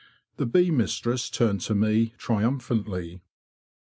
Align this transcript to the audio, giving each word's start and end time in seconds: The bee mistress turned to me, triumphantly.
The 0.37 0.47
bee 0.47 0.71
mistress 0.71 1.29
turned 1.29 1.61
to 1.61 1.75
me, 1.75 2.15
triumphantly. 2.17 3.21